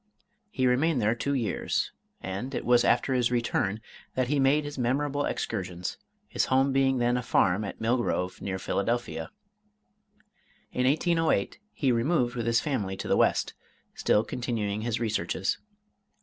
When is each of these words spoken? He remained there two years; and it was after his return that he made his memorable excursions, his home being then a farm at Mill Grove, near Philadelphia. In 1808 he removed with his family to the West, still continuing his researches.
He 0.49 0.65
remained 0.65 0.99
there 0.99 1.13
two 1.13 1.35
years; 1.35 1.91
and 2.21 2.55
it 2.55 2.65
was 2.65 2.83
after 2.83 3.13
his 3.13 3.29
return 3.29 3.81
that 4.15 4.29
he 4.29 4.39
made 4.39 4.63
his 4.65 4.79
memorable 4.79 5.25
excursions, 5.25 5.99
his 6.27 6.45
home 6.45 6.71
being 6.73 6.97
then 6.97 7.17
a 7.17 7.21
farm 7.21 7.63
at 7.63 7.79
Mill 7.79 7.97
Grove, 7.97 8.41
near 8.41 8.57
Philadelphia. 8.57 9.29
In 10.71 10.87
1808 10.87 11.59
he 11.71 11.91
removed 11.91 12.35
with 12.35 12.47
his 12.47 12.59
family 12.61 12.97
to 12.97 13.07
the 13.07 13.15
West, 13.15 13.53
still 13.93 14.23
continuing 14.23 14.81
his 14.81 14.99
researches. 14.99 15.59